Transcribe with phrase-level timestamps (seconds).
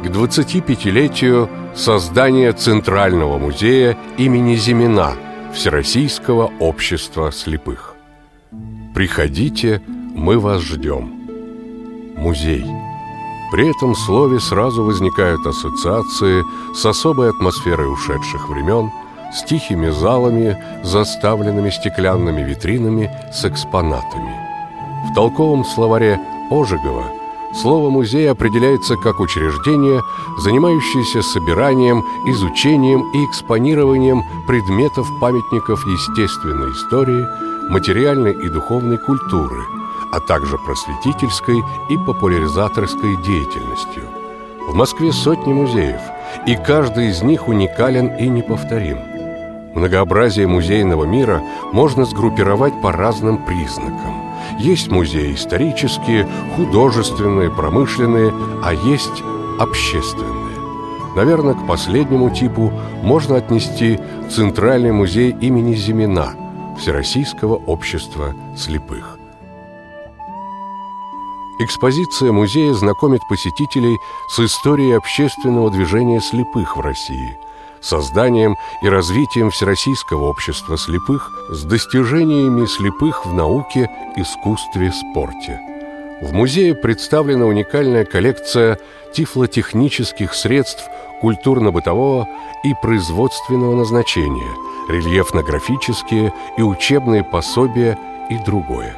[0.00, 5.12] к 25-летию создания Центрального музея имени Зимина
[5.52, 7.94] Всероссийского общества слепых.
[8.94, 9.82] Приходите,
[10.14, 11.12] мы вас ждем.
[12.16, 12.64] Музей.
[13.52, 16.44] При этом слове сразу возникают ассоциации
[16.74, 18.90] с особой атмосферой ушедших времен,
[19.34, 24.34] с тихими залами, заставленными стеклянными витринами с экспонатами.
[25.10, 26.18] В толковом словаре
[26.50, 27.04] Ожегова–
[27.52, 30.02] Слово «музей» определяется как учреждение,
[30.38, 37.26] занимающееся собиранием, изучением и экспонированием предметов памятников естественной истории,
[37.68, 39.62] материальной и духовной культуры,
[40.12, 41.58] а также просветительской
[41.90, 44.04] и популяризаторской деятельностью.
[44.68, 46.00] В Москве сотни музеев,
[46.46, 48.98] и каждый из них уникален и неповторим.
[49.74, 51.42] Многообразие музейного мира
[51.72, 54.19] можно сгруппировать по разным признакам–
[54.58, 58.32] есть музеи исторические, художественные, промышленные,
[58.62, 59.22] а есть
[59.58, 60.58] общественные.
[61.16, 63.98] Наверное, к последнему типу можно отнести
[64.30, 66.34] Центральный музей имени Зимина
[66.78, 69.18] Всероссийского общества слепых.
[71.58, 73.98] Экспозиция музея знакомит посетителей
[74.30, 77.38] с историей общественного движения слепых в России–
[77.80, 85.60] созданием и развитием Всероссийского общества слепых с достижениями слепых в науке, искусстве, спорте.
[86.20, 88.78] В музее представлена уникальная коллекция
[89.14, 90.84] тифлотехнических средств
[91.20, 92.28] культурно-бытового
[92.62, 94.54] и производственного назначения,
[94.90, 98.94] рельефно-графические и учебные пособия и другое.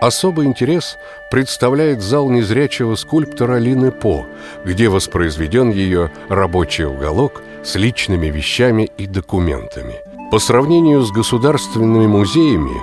[0.00, 0.98] Особый интерес
[1.30, 4.26] представляет зал незрячего скульптора Лины По,
[4.64, 9.94] где воспроизведен ее рабочий уголок с личными вещами и документами.
[10.30, 12.76] По сравнению с государственными музеями,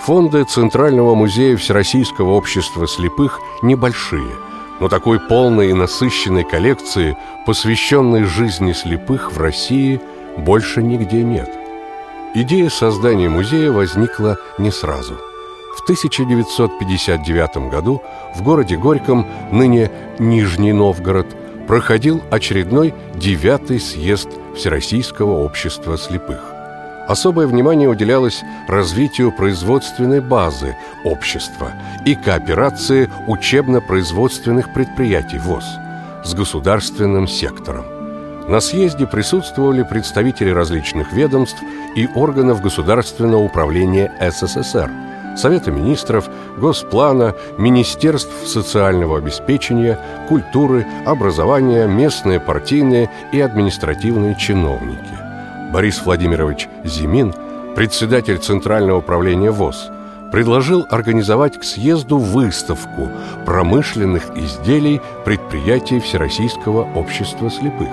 [0.00, 4.32] фонды Центрального музея Всероссийского общества слепых небольшие,
[4.80, 10.00] но такой полной и насыщенной коллекции, посвященной жизни слепых в России,
[10.36, 11.50] больше нигде нет.
[12.34, 15.16] Идея создания музея возникла не сразу–
[15.74, 18.02] в 1959 году
[18.34, 21.26] в городе Горьком, ныне Нижний Новгород,
[21.66, 26.40] проходил очередной девятый съезд Всероссийского общества слепых.
[27.08, 30.74] Особое внимание уделялось развитию производственной базы
[31.04, 31.72] общества
[32.06, 35.64] и кооперации учебно-производственных предприятий ВОЗ
[36.24, 37.84] с государственным сектором.
[38.48, 41.62] На съезде присутствовали представители различных ведомств
[41.94, 44.90] и органов государственного управления СССР–
[45.36, 46.28] Совета министров,
[46.58, 55.18] Госплана, Министерств социального обеспечения, культуры, образования, местные партийные и административные чиновники.
[55.72, 57.34] Борис Владимирович Зимин,
[57.74, 59.90] председатель Центрального управления ВОЗ,
[60.30, 63.08] предложил организовать к съезду выставку
[63.44, 67.88] промышленных изделий предприятий Всероссийского общества слепых.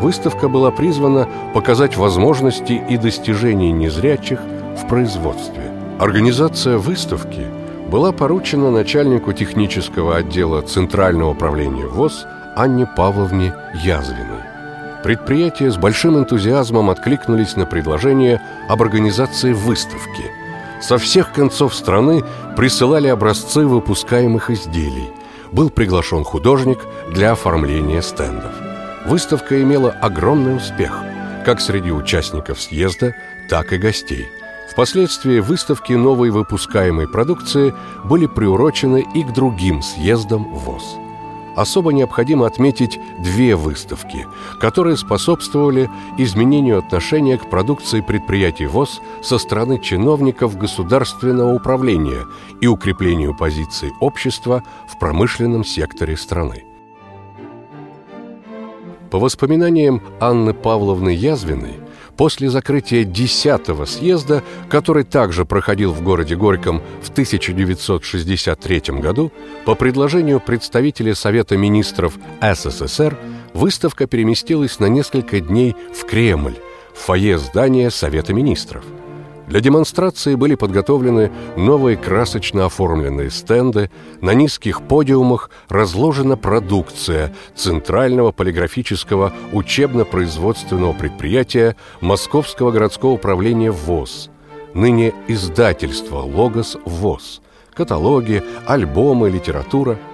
[0.00, 4.40] Выставка была призвана показать возможности и достижения незрячих
[4.82, 5.69] в производстве.
[6.00, 7.46] Организация выставки
[7.90, 12.24] была поручена начальнику технического отдела Центрального управления ВОЗ
[12.56, 14.40] Анне Павловне Язвиной.
[15.04, 20.24] Предприятия с большим энтузиазмом откликнулись на предложение об организации выставки.
[20.80, 22.24] Со всех концов страны
[22.56, 25.10] присылали образцы выпускаемых изделий.
[25.52, 26.78] Был приглашен художник
[27.12, 28.52] для оформления стендов.
[29.04, 30.98] Выставка имела огромный успех
[31.44, 33.14] как среди участников съезда,
[33.50, 34.30] так и гостей–
[34.70, 40.96] Впоследствии выставки новой выпускаемой продукции были приурочены и к другим съездам ВОЗ.
[41.56, 44.26] Особо необходимо отметить две выставки,
[44.60, 52.24] которые способствовали изменению отношения к продукции предприятий ВОЗ со стороны чиновников государственного управления
[52.60, 56.64] и укреплению позиций общества в промышленном секторе страны.
[59.10, 61.80] По воспоминаниям Анны Павловны Язвиной,
[62.20, 69.32] После закрытия 10-го съезда, который также проходил в городе Горьком в 1963 году,
[69.64, 73.16] по предложению представителя Совета министров СССР
[73.54, 76.56] выставка переместилась на несколько дней в Кремль,
[76.94, 78.84] в фойе здания Совета министров–
[79.50, 89.32] для демонстрации были подготовлены новые красочно оформленные стенды, на низких подиумах разложена продукция Центрального полиграфического
[89.52, 94.30] учебно-производственного предприятия Московского городского управления ВОЗ,
[94.72, 97.42] ныне издательство «Логос ВОЗ»,
[97.74, 99.98] каталоги, альбомы, литература–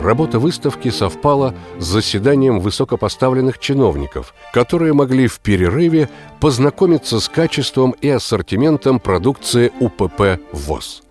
[0.00, 6.08] Работа выставки совпала с заседанием высокопоставленных чиновников, которые могли в перерыве
[6.40, 11.02] познакомиться с качеством и ассортиментом продукции УПП ВОЗ.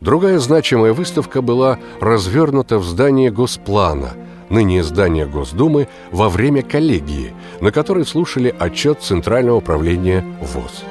[0.00, 4.12] Другая значимая выставка была развернута в здании Госплана,
[4.50, 10.84] ныне здание Госдумы, во время коллегии, на которой слушали отчет Центрального управления ВОЗ.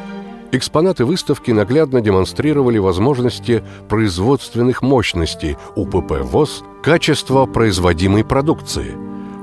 [0.54, 8.96] Экспонаты выставки наглядно демонстрировали возможности производственных мощностей УПП ВОЗ, качество производимой продукции.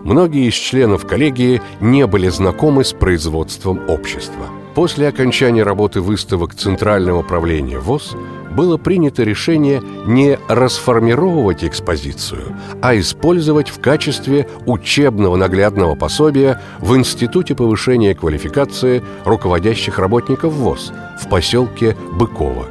[0.05, 4.47] Многие из членов коллегии не были знакомы с производством общества.
[4.77, 8.15] После окончания работы выставок Центрального управления ВОЗ
[8.51, 17.55] было принято решение не расформировать экспозицию, а использовать в качестве учебного наглядного пособия в Институте
[17.55, 22.67] повышения квалификации руководящих работников ВОЗ в поселке Быково.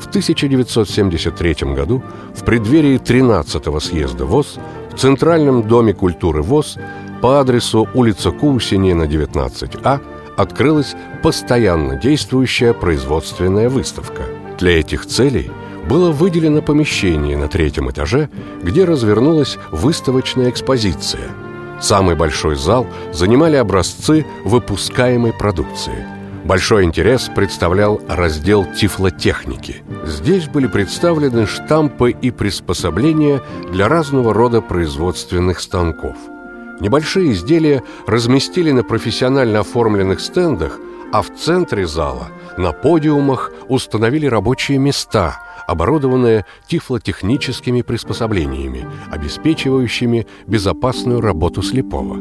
[0.00, 2.02] В 1973 году,
[2.34, 4.56] в преддверии 13-го съезда ВОЗ,
[4.92, 6.78] в Центральном доме культуры ВОЗ
[7.20, 10.00] по адресу улица Кусинина, 19А,
[10.38, 14.22] открылась постоянно действующая производственная выставка–
[14.60, 15.50] для этих целей
[15.88, 18.28] было выделено помещение на третьем этаже,
[18.62, 21.28] где развернулась выставочная экспозиция.
[21.80, 26.06] Самый большой зал занимали образцы выпускаемой продукции.
[26.44, 29.82] Большой интерес представлял раздел тифлотехники.
[30.04, 33.42] Здесь были представлены штампы и приспособления
[33.72, 36.16] для разного рода производственных станков.
[36.80, 40.78] Небольшие изделия разместили на профессионально оформленных стендах–
[41.12, 51.62] а в центре зала на подиумах установили рабочие места, оборудованные тифлотехническими приспособлениями, обеспечивающими безопасную работу
[51.62, 52.16] слепого.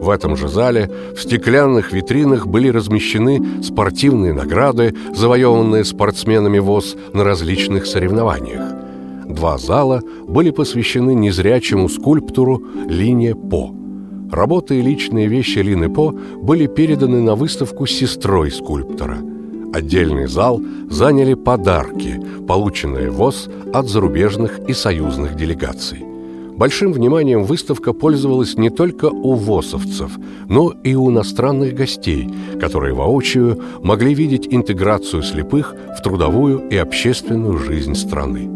[0.00, 7.22] В этом же зале в стеклянных витринах были размещены спортивные награды, завоеванные спортсменами ВОЗ на
[7.22, 8.72] различных соревнованиях.
[9.26, 13.74] Два зала были посвящены незрячему скульптуру Линия По–
[14.30, 19.18] Работы и личные вещи Лины По были переданы на выставку сестрой скульптора.
[19.72, 26.04] Отдельный зал заняли подарки, полученные ВОЗ от зарубежных и союзных делегаций.
[26.56, 30.12] Большим вниманием выставка пользовалась не только у ВОСовцев,
[30.48, 32.28] но и у иностранных гостей,
[32.60, 38.48] которые воочию могли видеть интеграцию слепых в трудовую и общественную жизнь страны.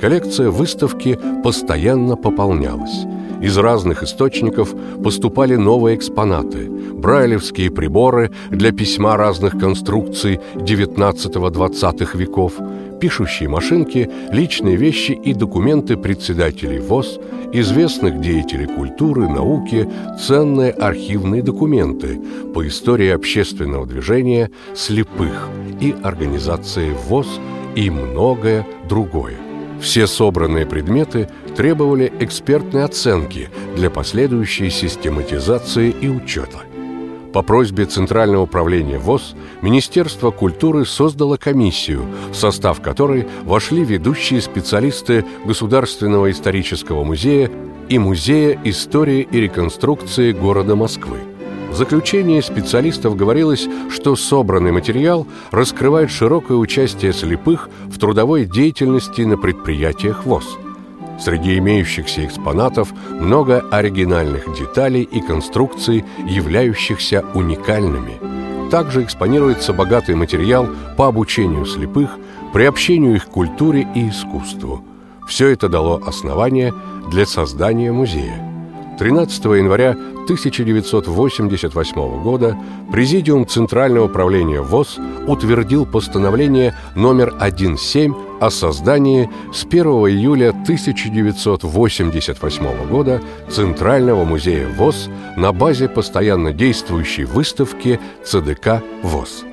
[0.00, 3.04] Коллекция выставки постоянно пополнялась–
[3.40, 12.54] из разных источников поступали новые экспонаты, брайлевские приборы для письма разных конструкций XIX-XX веков,
[13.00, 17.18] пишущие машинки, личные вещи и документы председателей ВОЗ,
[17.52, 19.88] известных деятелей культуры, науки,
[20.20, 22.20] ценные архивные документы
[22.54, 25.48] по истории общественного движения слепых
[25.80, 27.40] и организации ВОЗ
[27.74, 29.49] и многое другое.
[29.80, 36.58] Все собранные предметы требовали экспертной оценки для последующей систематизации и учета.
[37.32, 45.24] По просьбе Центрального управления ВОЗ Министерство культуры создало комиссию, в состав которой вошли ведущие специалисты
[45.44, 47.50] Государственного исторического музея
[47.88, 51.29] и Музея истории и реконструкции города Москвы.
[51.70, 59.38] В заключении специалистов говорилось, что собранный материал раскрывает широкое участие слепых в трудовой деятельности на
[59.38, 60.58] предприятиях ВОЗ.
[61.20, 68.18] Среди имеющихся экспонатов много оригинальных деталей и конструкций, являющихся уникальными.
[68.70, 72.10] Также экспонируется богатый материал по обучению слепых,
[72.52, 74.84] приобщению их к культуре и искусству.
[75.28, 76.74] Все это дало основание
[77.10, 78.49] для создания музея.
[79.00, 82.56] 13 января 1988 года
[82.92, 93.22] Президиум Центрального управления ВОЗ утвердил постановление номер 17 о создании с 1 июля 1988 года
[93.48, 99.44] Центрального музея ВОЗ на базе постоянно действующей выставки ЦДК ВОЗ.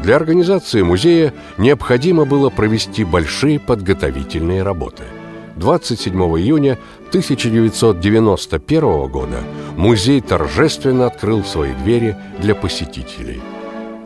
[0.00, 5.02] Для организации музея необходимо было провести большие подготовительные работы–
[5.56, 6.78] 27 июня
[7.12, 9.40] 1991 года
[9.76, 13.42] музей торжественно открыл свои двери для посетителей.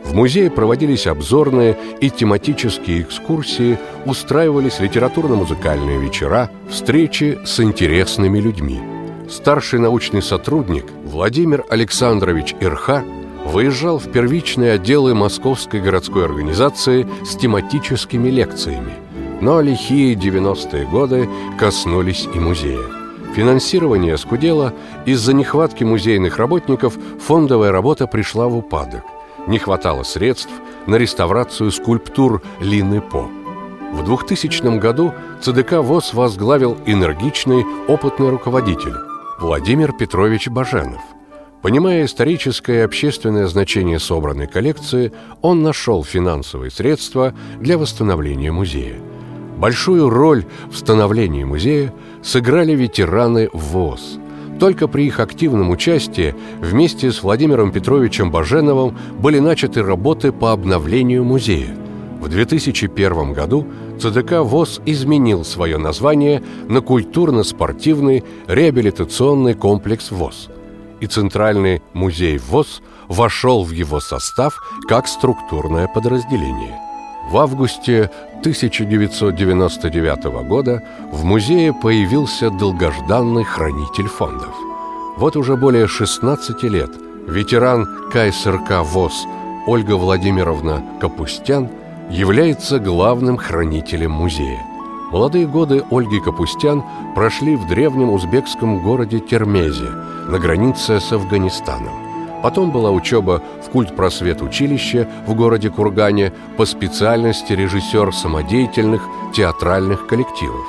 [0.03, 8.81] В музее проводились обзорные и тематические экскурсии, устраивались литературно-музыкальные вечера, встречи с интересными людьми.
[9.29, 13.05] Старший научный сотрудник Владимир Александрович Ирха
[13.45, 18.95] выезжал в первичные отделы Московской городской организации с тематическими лекциями–
[19.41, 22.96] но лихие 90-е годы коснулись и музея.
[23.37, 24.73] Финансирование скудело,
[25.05, 29.03] из-за нехватки музейных работников фондовая работа пришла в упадок.
[29.45, 30.49] Не хватало средств
[30.87, 33.29] на реставрацию скульптур Лины По.
[33.93, 38.95] В 2000 году ЦДК ВОЗ возглавил энергичный, опытный руководитель
[39.39, 41.01] Владимир Петрович Баженов.
[41.61, 45.11] Понимая историческое и общественное значение собранной коллекции,
[45.43, 48.95] он нашел финансовые средства для восстановления музея–
[49.57, 54.19] Большую роль в становлении музея сыграли ветераны ВОЗ.
[54.59, 61.23] Только при их активном участии вместе с Владимиром Петровичем Баженовым были начаты работы по обновлению
[61.23, 61.75] музея.
[62.21, 63.65] В 2001 году
[63.99, 70.49] ЦДК ВОЗ изменил свое название на культурно-спортивный реабилитационный комплекс ВОЗ.
[70.99, 76.86] И Центральный музей ВОЗ вошел в его состав как структурное подразделение.
[77.29, 80.81] В августе 1999 года
[81.11, 84.55] в музее появился долгожданный хранитель фондов.
[85.17, 86.89] Вот уже более 16 лет
[87.27, 89.25] ветеран КСРК ВОЗ
[89.67, 91.69] Ольга Владимировна Капустян
[92.09, 94.61] является главным хранителем музея.
[95.11, 96.81] Молодые годы Ольги Капустян
[97.13, 99.89] прошли в древнем узбекском городе Термезе
[100.29, 102.06] на границе с Афганистаном.
[102.43, 109.01] Потом была учеба в культпросвет училище в городе Кургане по специальности режиссер самодеятельных
[109.33, 110.65] театральных коллективов.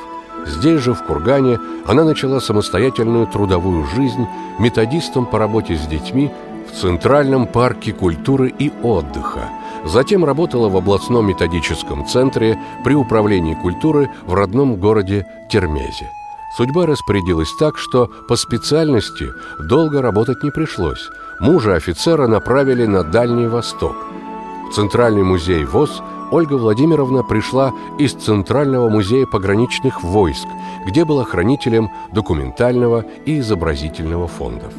[0.47, 4.27] Здесь же, в Кургане, она начала самостоятельную трудовую жизнь
[4.59, 6.31] методистом по работе с детьми
[6.71, 9.51] в Центральном парке культуры и отдыха.
[9.85, 16.11] Затем работала в областном методическом центре при управлении культуры в родном городе Термезе.
[16.57, 19.27] Судьба распорядилась так, что по специальности
[19.61, 21.11] долго работать не пришлось.
[21.41, 23.95] Мужа офицера направили на Дальний Восток.
[24.69, 26.03] В Центральный музей ВОЗ
[26.33, 30.49] Ольга Владимировна пришла из Центрального музея пограничных войск,
[30.85, 34.73] где была хранителем документального и изобразительного фондов.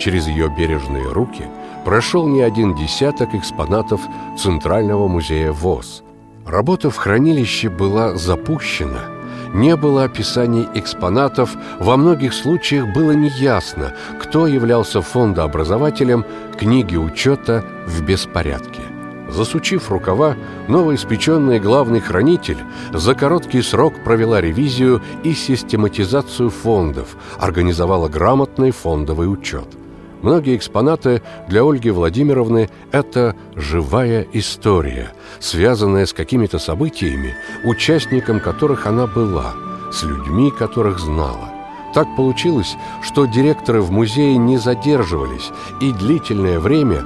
[0.00, 1.44] Через ее бережные руки
[1.84, 4.00] прошел не один десяток экспонатов
[4.36, 6.02] Центрального музея ВОЗ.
[6.44, 9.04] Работа в хранилище была запущена–
[9.54, 16.24] не было описаний экспонатов, во многих случаях было неясно, кто являлся фондообразователем
[16.58, 18.82] книги учета в беспорядке.
[19.28, 20.36] Засучив рукава,
[20.68, 22.58] новоиспеченный главный хранитель
[22.92, 29.79] за короткий срок провела ревизию и систематизацию фондов, организовала грамотный фондовый учет.
[30.22, 37.34] Многие экспонаты для Ольги Владимировны– это живая история, связанная с какими-то событиями,
[37.64, 39.54] участником которых она была,
[39.92, 41.50] с людьми, которых знала.
[41.94, 45.50] Так получилось, что директоры в музее не задерживались,
[45.80, 47.02] и длительное время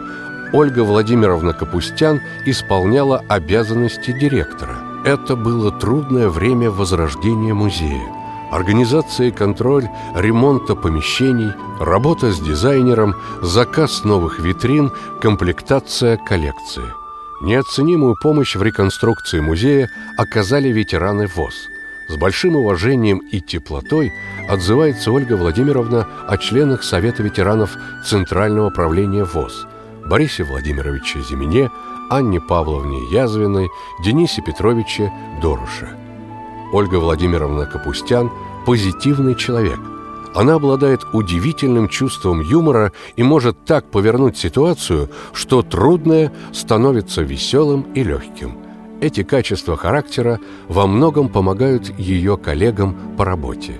[0.53, 4.77] Ольга Владимировна Капустян исполняла обязанности директора.
[5.05, 8.24] Это было трудное время возрождения музея
[8.55, 16.85] организация и контроль ремонта помещений, работа с дизайнером, заказ новых витрин, комплектация коллекции.
[17.43, 21.69] Неоценимую помощь в реконструкции музея оказали ветераны ВОЗ.
[22.09, 24.13] С большим уважением и теплотой
[24.49, 29.67] отзывается Ольга Владимировна о членах Совета ветеранов Центрального правления ВОЗ
[30.09, 31.71] Борисе Владимировиче Зимине,
[32.09, 33.69] Анне Павловне Язвиной,
[34.05, 35.11] Денисе Петровиче
[35.43, 35.89] Доруше–
[36.75, 38.33] Ольга Владимировна Капустян–
[38.67, 39.79] позитивный человек.
[40.35, 48.03] Она обладает удивительным чувством юмора и может так повернуть ситуацию, что трудное становится веселым и
[48.03, 48.59] легким.
[49.01, 53.75] Эти качества характера во многом помогают ее коллегам по работе.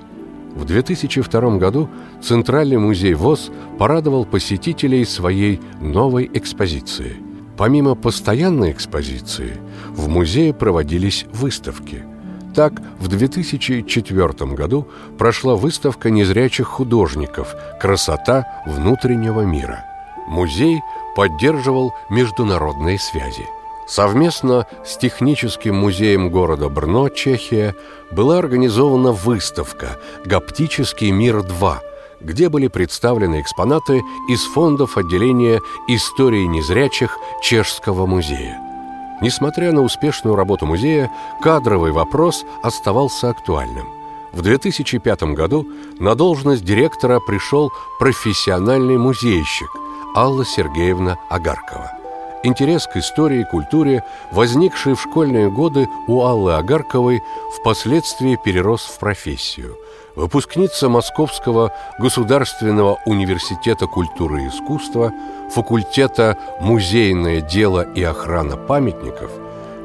[0.55, 1.91] В 2002 году
[2.23, 7.17] Центральный музей ВОЗ порадовал посетителей своей новой экспозицией.
[7.57, 9.59] Помимо постоянной экспозиции,
[9.89, 12.05] в музее проводились выставки–
[12.55, 19.85] так, в 2004 году прошла выставка незрячих художников «Красота внутреннего мира».
[20.27, 20.81] Музей
[21.15, 23.47] поддерживал международные связи.
[23.87, 27.75] Совместно с Техническим музеем города Брно, Чехия,
[28.11, 31.79] была организована выставка «Гаптический мир-2»,
[32.21, 38.64] где были представлены экспонаты из фондов отделения истории незрячих Чешского музея.
[39.25, 43.87] Несмотря на успешную работу музея, кадровый вопрос оставался актуальным.
[44.33, 45.67] В 2005 году
[45.99, 49.71] на должность директора пришел профессиональный музейщик
[50.15, 52.04] Алла Сергеевна Агаркова.
[52.45, 57.23] Интерес к истории и культуре, возникший в школьные годы у Аллы Агарковой,
[57.59, 59.77] впоследствии перерос в профессию–
[60.15, 65.13] выпускница Московского государственного университета культуры и искусства,
[65.51, 69.31] факультета «Музейное дело и охрана памятников»,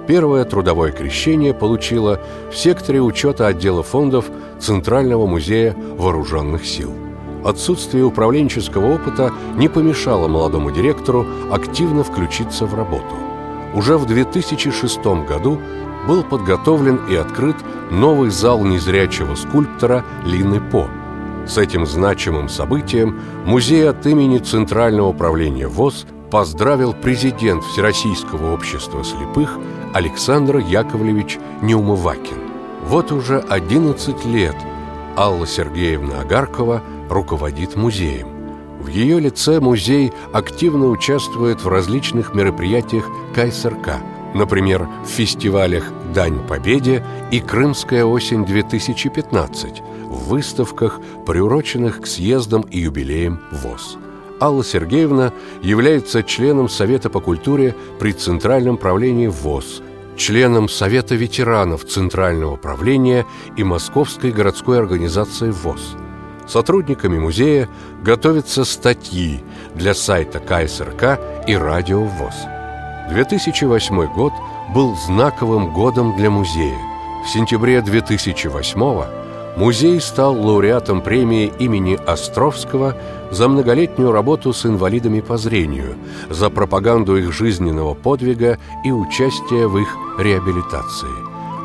[0.08, 2.20] первое трудовое крещение получила
[2.52, 4.26] в секторе учета отдела фондов
[4.60, 7.09] Центрального музея вооруженных сил.
[7.44, 13.16] Отсутствие управленческого опыта не помешало молодому директору активно включиться в работу.
[13.74, 15.60] Уже в 2006 году
[16.08, 17.56] был подготовлен и открыт
[17.92, 20.88] новый зал незрячего скульптора Лины По.
[21.48, 29.58] С этим значимым событием музей от имени Центрального управления ВОЗ поздравил президент Всероссийского общества слепых
[29.94, 32.38] Александр Яковлевич Неумывакин.
[32.84, 34.56] Вот уже 11 лет
[35.18, 38.28] Алла Сергеевна Агаркова руководит музеем.
[38.80, 43.98] В ее лице музей активно участвует в различных мероприятиях КСРК,
[44.34, 53.42] например, в фестивалях «Дань Победе» и «Крымская осень-2015», в выставках, приуроченных к съездам и юбилеям
[53.52, 53.98] ВОЗ.
[54.42, 59.82] Алла Сергеевна является членом Совета по культуре при Центральном правлении ВОЗ,
[60.16, 63.26] членом Совета ветеранов Центрального правления
[63.58, 65.98] и Московской городской организации ВОЗ.
[66.50, 67.70] Сотрудниками музея
[68.04, 69.44] готовятся статьи
[69.76, 72.34] для сайта КСРК и радио ВОЗ.
[73.10, 74.34] 2008 год
[74.74, 76.78] был знаковым годом для музея.
[77.24, 79.20] В сентябре 2008 года
[79.58, 82.96] Музей стал лауреатом премии имени Островского
[83.30, 85.96] за многолетнюю работу с инвалидами по зрению,
[86.30, 91.10] за пропаганду их жизненного подвига и участие в их реабилитации.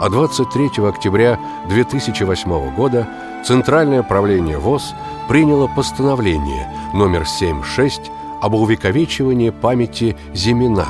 [0.01, 1.39] А 23 октября
[1.69, 3.07] 2008 года
[3.45, 4.95] Центральное правление ВОЗ
[5.29, 8.11] приняло постановление номер 76
[8.41, 10.87] об увековечивании памяти Зимина,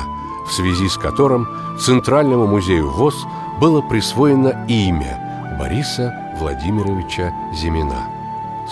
[0.47, 3.27] в связи с которым Центральному музею ВОЗ
[3.59, 8.07] было присвоено имя Бориса Владимировича Зимина.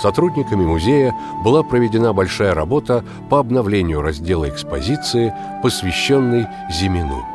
[0.02, 1.14] Сотрудниками музея
[1.44, 7.26] была проведена большая работа по обновлению раздела экспозиции, посвященной Зимину.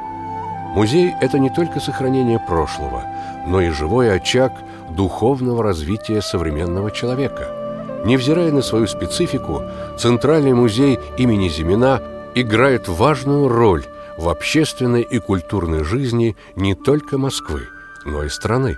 [0.74, 3.02] Музей– это не только сохранение прошлого,
[3.46, 4.52] но и живой очаг
[4.98, 8.02] духовного развития современного человека.
[8.04, 9.62] Невзирая на свою специфику,
[9.96, 12.02] Центральный музей имени Зимина
[12.34, 13.84] играет важную роль
[14.16, 17.62] в общественной и культурной жизни не только Москвы,
[18.04, 18.76] но и страны.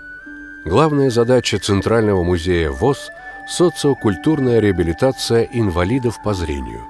[0.66, 3.08] Главная задача Центрального музея ВОЗ–
[3.48, 6.82] социокультурная реабилитация инвалидов по зрению,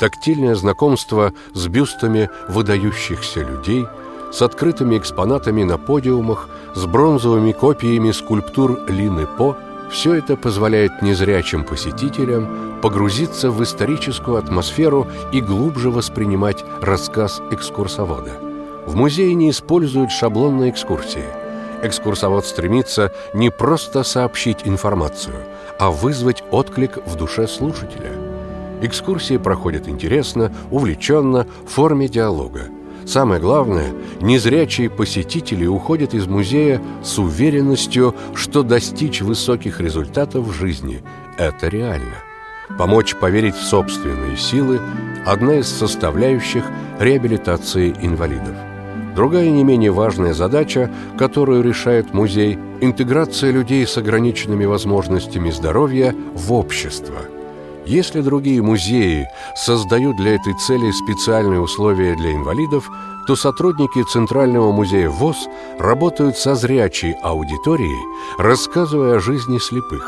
[0.00, 3.86] тактильное знакомство с бюстами выдающихся людей,
[4.32, 9.56] с открытыми экспонатами на подиумах, с бронзовыми копиями скульптур Лины По–
[9.90, 18.32] все это позволяет незрячим посетителям погрузиться в историческую атмосферу и глубже воспринимать рассказ экскурсовода.
[18.86, 21.24] В музее не используют шаблонные экскурсии–
[21.82, 25.34] экскурсовод стремится не просто сообщить информацию,
[25.78, 28.12] а вызвать отклик в душе слушателя.
[28.80, 32.68] Экскурсии проходят интересно, увлеченно, в форме диалога.
[33.06, 41.02] Самое главное, незрячие посетители уходят из музея с уверенностью, что достичь высоких результатов в жизни–
[41.38, 42.16] это реально.
[42.78, 44.80] Помочь поверить в собственные силы–
[45.26, 46.64] одна из составляющих
[46.98, 48.54] реабилитации инвалидов.
[49.14, 56.52] Другая не менее важная задача, которую решает музей– интеграция людей с ограниченными возможностями здоровья в
[56.52, 57.18] общество.
[57.86, 62.88] Если другие музеи создают для этой цели специальные условия для инвалидов,
[63.26, 68.02] то сотрудники Центрального музея ВОЗ работают со зрячей аудиторией,
[68.38, 70.04] рассказывая о жизни слепых.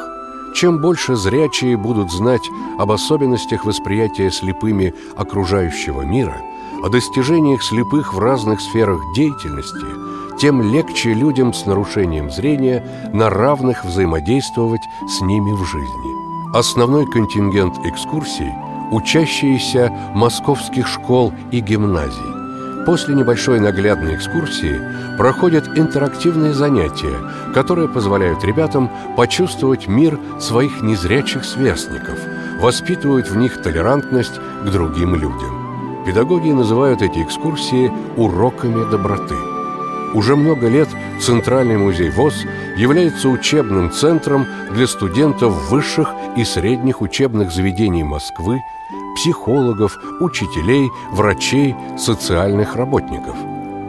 [0.54, 6.36] Чем больше зрячие будут знать об особенностях восприятия слепыми окружающего мира–
[6.84, 9.86] о достижениях слепых в разных сферах деятельности,
[10.38, 16.13] тем легче людям с нарушением зрения на равных взаимодействовать с ними в жизни.
[16.54, 18.52] Основной контингент экскурсий–
[18.92, 22.84] учащиеся московских школ и гимназий.
[22.86, 24.80] После небольшой наглядной экскурсии
[25.18, 27.16] проходят интерактивные занятия,
[27.52, 32.20] которые позволяют ребятам почувствовать мир своих незрячих сверстников,
[32.60, 36.04] воспитывают в них толерантность к другим людям.
[36.06, 39.53] Педагоги называют эти экскурсии «уроками доброты».
[40.14, 40.88] Уже много лет
[41.20, 42.44] Центральный музей ВОЗ
[42.76, 48.62] является учебным центром для студентов высших и средних учебных заведений Москвы,
[49.16, 53.36] психологов, учителей, врачей, социальных работников.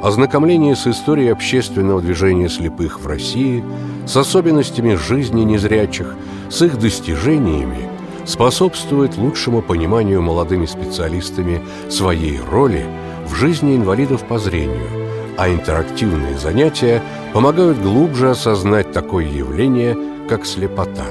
[0.04, 3.64] Ознакомление с историей общественного движения слепых в России,
[4.08, 6.16] с особенностями жизни незрячих,
[6.50, 7.90] с их достижениями–
[8.26, 12.86] способствует лучшему пониманию молодыми специалистами своей роли
[13.28, 15.05] в жизни инвалидов по зрению,
[15.38, 17.02] а интерактивные занятия
[17.34, 19.98] помогают глубже осознать такое явление,
[20.30, 21.06] как слепота.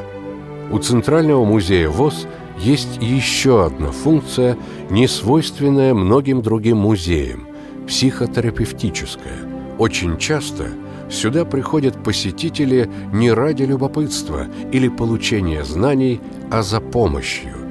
[0.70, 2.26] У Центрального музея ВОЗ
[2.58, 4.56] есть еще одна функция,
[4.90, 7.48] не свойственная многим другим музеям–
[7.86, 9.38] психотерапевтическая.
[9.78, 10.68] Очень часто–
[11.10, 17.63] Сюда приходят посетители не ради любопытства или получения знаний, а за помощью.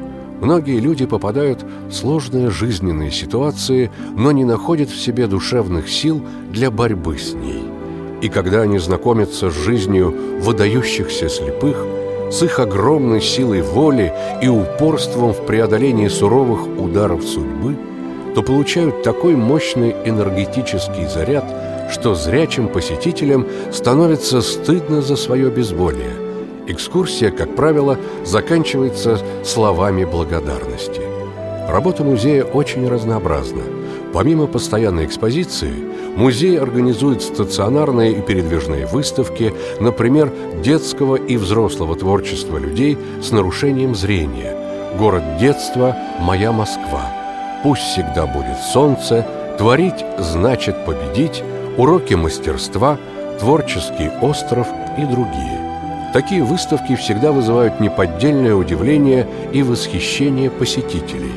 [0.43, 6.69] Многие люди попадают в сложные жизненные ситуации, но не находят в себе душевных сил для
[6.69, 7.63] борьбы с ней.
[8.21, 11.85] И когда они знакомятся с жизнью выдающихся слепых,
[12.29, 17.77] с их огромной силой воли и упорством в преодолении суровых ударов судьбы,
[18.35, 21.45] то получают такой мощный энергетический заряд–
[21.89, 26.22] что зрячим посетителям становится стыдно за свое безволие.
[26.67, 31.01] Экскурсия, как правило, заканчивается словами благодарности.
[31.67, 33.63] Работа музея очень разнообразна.
[34.13, 35.73] Помимо постоянной экспозиции,
[36.15, 40.31] музей организует стационарные и передвижные выставки, например,
[40.63, 44.55] детского и взрослого творчества людей с нарушением зрения
[44.99, 45.97] «Город детства.
[46.19, 47.11] Моя Москва»,
[47.63, 49.25] «Пусть всегда будет солнце»,
[49.57, 51.43] «Творить значит победить»,
[51.77, 52.99] «Уроки мастерства»,
[53.39, 55.62] «Творческий остров» и другие.
[56.13, 61.31] Такие выставки всегда вызывают неподдельное удивление и восхищение посетителей.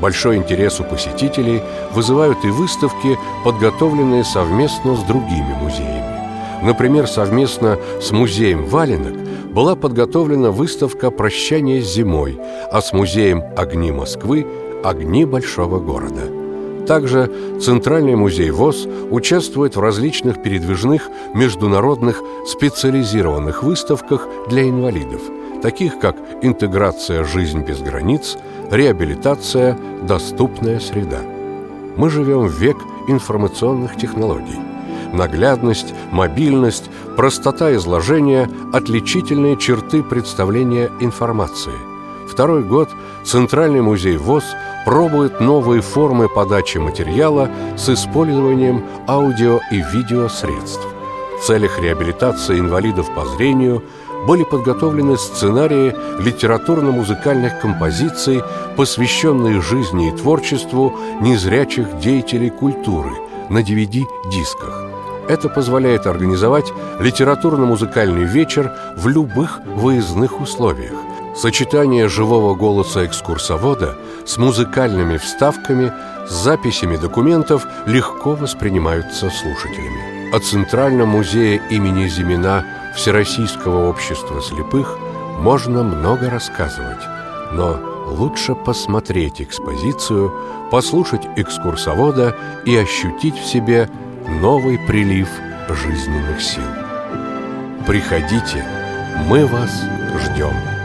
[0.00, 1.62] Большой интерес у посетителей
[1.92, 6.16] вызывают и выставки, подготовленные совместно с другими музеями.
[6.62, 9.14] Например, совместно с музеем валенок
[9.52, 12.38] была подготовлена выставка «Прощание с зимой»,
[12.72, 14.44] а с музеем «Огни Москвы»
[14.82, 16.45] «Огни большого города».
[16.86, 25.20] Также Центральный музей ВОЗ участвует в различных передвижных международных специализированных выставках для инвалидов,
[25.62, 28.36] таких как интеграция «Жизнь без границ»,
[28.70, 31.20] реабилитация, доступная среда.
[31.96, 32.76] Мы живем в век
[33.08, 34.58] информационных технологий.
[35.12, 41.72] Наглядность, мобильность, простота изложения– отличительные черты представления информации.
[42.28, 42.90] Второй год
[43.24, 44.44] Центральный музей ВОЗ
[44.86, 50.86] пробует новые формы подачи материала с использованием аудио и видеосредств.
[51.40, 53.82] В целях реабилитации инвалидов по зрению
[54.28, 58.42] были подготовлены сценарии литературно-музыкальных композиций,
[58.76, 63.10] посвященные жизни и творчеству незрячих деятелей культуры
[63.50, 64.84] на DVD-дисках.
[65.28, 70.94] Это позволяет организовать литературно-музыкальный вечер в любых выездных условиях–
[71.36, 75.92] Сочетание живого голоса экскурсовода с музыкальными вставками,
[76.26, 80.34] с записями документов легко воспринимаются слушателями.
[80.34, 82.64] О Центральном музее имени Зимина
[82.96, 84.98] Всероссийского общества слепых
[85.38, 87.04] можно много рассказывать,
[87.52, 90.32] но лучше посмотреть экспозицию,
[90.70, 93.90] послушать экскурсовода и ощутить в себе
[94.40, 95.28] новый прилив
[95.68, 96.64] жизненных сил.
[97.86, 98.64] Приходите,
[99.28, 99.70] мы вас
[100.24, 100.75] ждем.